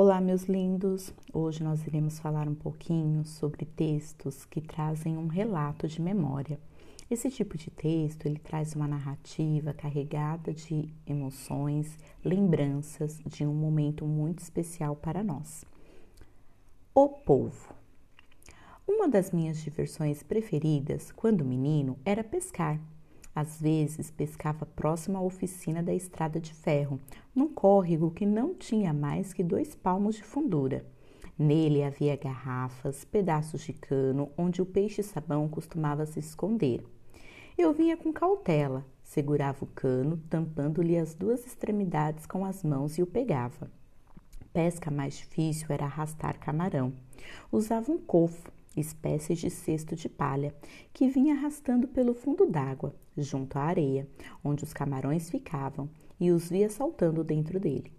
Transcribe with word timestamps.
Olá, 0.00 0.20
meus 0.20 0.44
lindos! 0.44 1.12
Hoje 1.32 1.60
nós 1.60 1.84
iremos 1.84 2.20
falar 2.20 2.46
um 2.46 2.54
pouquinho 2.54 3.24
sobre 3.24 3.64
textos 3.64 4.44
que 4.44 4.60
trazem 4.60 5.16
um 5.16 5.26
relato 5.26 5.88
de 5.88 6.00
memória. 6.00 6.56
Esse 7.10 7.28
tipo 7.28 7.58
de 7.58 7.68
texto, 7.68 8.24
ele 8.26 8.38
traz 8.38 8.76
uma 8.76 8.86
narrativa 8.86 9.72
carregada 9.72 10.54
de 10.54 10.88
emoções, 11.04 11.98
lembranças 12.24 13.20
de 13.26 13.44
um 13.44 13.52
momento 13.52 14.06
muito 14.06 14.38
especial 14.38 14.94
para 14.94 15.24
nós. 15.24 15.64
O 16.94 17.08
Povo. 17.08 17.74
Uma 18.86 19.08
das 19.08 19.32
minhas 19.32 19.58
diversões 19.60 20.22
preferidas, 20.22 21.10
quando 21.10 21.44
menino, 21.44 21.98
era 22.04 22.22
pescar. 22.22 22.80
Às 23.38 23.60
vezes 23.60 24.10
pescava 24.10 24.66
próximo 24.66 25.16
à 25.16 25.20
oficina 25.20 25.80
da 25.80 25.94
estrada 25.94 26.40
de 26.40 26.52
ferro, 26.52 26.98
num 27.32 27.46
córrego 27.46 28.10
que 28.10 28.26
não 28.26 28.52
tinha 28.52 28.92
mais 28.92 29.32
que 29.32 29.44
dois 29.44 29.76
palmos 29.76 30.16
de 30.16 30.24
fundura. 30.24 30.84
Nele 31.38 31.84
havia 31.84 32.16
garrafas, 32.16 33.04
pedaços 33.04 33.60
de 33.60 33.72
cano, 33.72 34.28
onde 34.36 34.60
o 34.60 34.66
peixe-sabão 34.66 35.48
costumava 35.48 36.04
se 36.04 36.18
esconder. 36.18 36.84
Eu 37.56 37.72
vinha 37.72 37.96
com 37.96 38.12
cautela, 38.12 38.84
segurava 39.04 39.64
o 39.64 39.68
cano, 39.68 40.20
tampando-lhe 40.28 40.98
as 40.98 41.14
duas 41.14 41.46
extremidades 41.46 42.26
com 42.26 42.44
as 42.44 42.64
mãos 42.64 42.98
e 42.98 43.04
o 43.04 43.06
pegava. 43.06 43.70
Pesca 44.52 44.90
mais 44.90 45.16
difícil 45.16 45.68
era 45.70 45.84
arrastar 45.84 46.40
camarão. 46.40 46.92
Usava 47.52 47.92
um 47.92 47.98
cofo, 47.98 48.50
espécie 48.76 49.34
de 49.34 49.50
cesto 49.50 49.96
de 49.96 50.08
palha, 50.08 50.54
que 50.92 51.08
vinha 51.08 51.34
arrastando 51.34 51.88
pelo 51.88 52.14
fundo 52.14 52.46
d'água, 52.46 52.94
junto 53.16 53.58
à 53.58 53.62
areia, 53.62 54.08
onde 54.44 54.64
os 54.64 54.72
camarões 54.72 55.30
ficavam, 55.30 55.88
e 56.20 56.30
os 56.30 56.48
via 56.48 56.68
saltando 56.68 57.22
dentro 57.22 57.58
dele. 57.60 57.92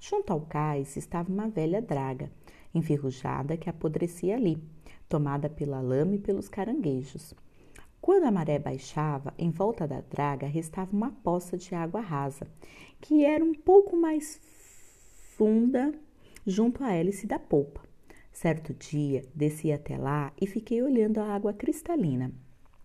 Junto 0.00 0.32
ao 0.32 0.40
cais 0.40 0.96
estava 0.96 1.30
uma 1.30 1.48
velha 1.48 1.82
draga, 1.82 2.30
enferrujada 2.74 3.56
que 3.56 3.68
apodrecia 3.68 4.36
ali, 4.36 4.56
tomada 5.08 5.48
pela 5.48 5.80
lama 5.80 6.14
e 6.14 6.18
pelos 6.18 6.48
caranguejos. 6.48 7.34
Quando 8.00 8.24
a 8.24 8.30
maré 8.30 8.58
baixava, 8.58 9.34
em 9.38 9.50
volta 9.50 9.86
da 9.86 10.00
draga 10.00 10.46
restava 10.46 10.96
uma 10.96 11.10
poça 11.10 11.58
de 11.58 11.74
água 11.74 12.00
rasa, 12.00 12.46
que 13.00 13.24
era 13.24 13.44
um 13.44 13.52
pouco 13.52 13.94
mais 13.94 14.40
funda 15.36 15.92
junto 16.46 16.82
à 16.82 16.92
hélice 16.92 17.26
da 17.26 17.38
polpa. 17.38 17.89
Certo 18.40 18.72
dia, 18.72 19.22
desci 19.34 19.70
até 19.70 19.98
lá 19.98 20.32
e 20.40 20.46
fiquei 20.46 20.82
olhando 20.82 21.18
a 21.18 21.26
água 21.26 21.52
cristalina. 21.52 22.32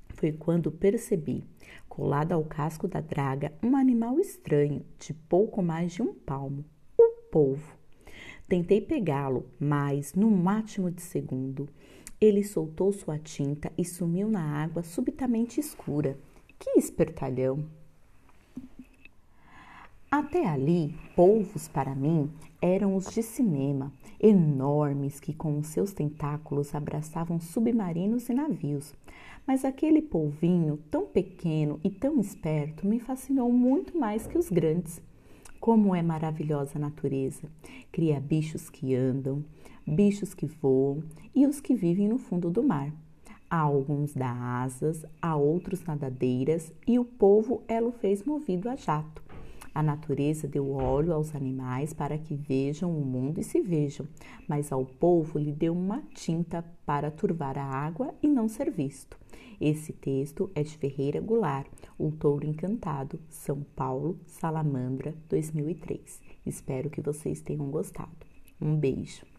Foi 0.10 0.34
quando 0.34 0.70
percebi, 0.70 1.46
colado 1.88 2.34
ao 2.34 2.44
casco 2.44 2.90
da 2.90 3.00
draga, 3.00 3.54
um 3.64 3.78
animal 3.78 4.20
estranho, 4.20 4.86
de 5.00 5.14
pouco 5.14 5.64
mais 5.64 5.94
de 5.94 6.02
um 6.02 6.14
palmo 6.14 6.66
o 6.98 7.10
polvo. 7.32 7.74
Tentei 8.50 8.82
pegá-lo, 8.82 9.46
mas, 9.58 10.14
num 10.14 10.50
átimo 10.50 10.92
de 10.92 11.02
segundo, 11.02 11.70
ele 12.20 12.44
soltou 12.44 12.92
sua 12.92 13.18
tinta 13.18 13.72
e 13.78 13.86
sumiu 13.86 14.28
na 14.28 14.62
água 14.62 14.84
subitamente 14.84 15.62
escura. 15.62 16.18
Que 16.60 16.72
espertalhão! 16.72 17.66
Até 20.12 20.46
ali, 20.46 20.94
polvos 21.16 21.70
para 21.70 21.96
mim 21.96 22.30
eram 22.66 22.96
os 22.96 23.06
de 23.06 23.22
cinema, 23.22 23.94
enormes 24.20 25.20
que 25.20 25.34
com 25.34 25.60
os 25.60 25.68
seus 25.68 25.94
tentáculos 25.94 26.74
abraçavam 26.74 27.40
submarinos 27.40 28.28
e 28.28 28.34
navios. 28.34 28.94
Mas 29.46 29.64
aquele 29.64 30.02
polvinho, 30.02 30.80
tão 30.90 31.06
pequeno 31.06 31.80
e 31.84 31.92
tão 31.92 32.20
esperto, 32.20 32.88
me 32.88 33.00
fascinou 33.00 33.52
muito 33.52 33.96
mais 33.98 34.26
que 34.26 34.38
os 34.38 34.50
grandes. 34.50 35.00
Como 35.60 35.96
é 35.96 36.02
maravilhosa 36.02 36.78
a 36.78 36.80
natureza! 36.80 37.48
Cria 37.92 38.20
bichos 38.20 38.68
que 38.70 38.96
andam, 38.96 39.46
bichos 39.86 40.34
que 40.34 40.48
voam 40.48 41.04
e 41.36 41.46
os 41.46 41.62
que 41.62 41.76
vivem 41.76 42.08
no 42.08 42.18
fundo 42.18 42.50
do 42.50 42.64
mar. 42.64 42.92
Há 43.48 43.60
alguns 43.60 44.14
da 44.14 44.32
asas, 44.32 45.06
há 45.22 45.36
outros 45.36 45.84
nadadeiras 45.84 46.74
e 46.88 46.98
o 46.98 47.06
povo 47.06 47.62
ela 47.68 47.90
o 47.90 47.92
fez 47.92 48.24
movido 48.24 48.68
a 48.68 48.76
jato. 48.76 49.24
A 49.76 49.84
natureza 49.84 50.48
deu 50.48 50.72
óleo 50.72 51.14
aos 51.14 51.36
animais 51.36 51.94
para 51.94 52.18
que 52.18 52.34
vejam 52.34 52.98
o 52.98 53.06
mundo 53.06 53.42
e 53.42 53.44
se 53.44 53.60
vejam, 53.60 54.08
mas 54.48 54.72
ao 54.72 54.86
povo 54.86 55.38
lhe 55.38 55.52
deu 55.52 55.74
uma 55.74 56.02
tinta 56.14 56.64
para 56.86 57.12
turvar 57.12 57.58
a 57.58 57.66
água 57.66 58.16
e 58.24 58.28
não 58.28 58.48
ser 58.48 58.72
visto. 58.72 59.20
Esse 59.60 59.92
texto 59.92 60.50
é 60.56 60.64
de 60.64 60.78
Ferreira 60.78 61.20
Goulart, 61.20 61.68
O 62.00 62.10
Touro 62.10 62.48
Encantado, 62.48 63.20
São 63.30 63.66
Paulo, 63.76 64.18
Salamandra, 64.26 65.14
2003. 65.28 66.22
Espero 66.46 66.90
que 66.90 67.02
vocês 67.02 67.42
tenham 67.42 67.70
gostado. 67.70 68.26
Um 68.62 68.78
beijo. 68.78 69.35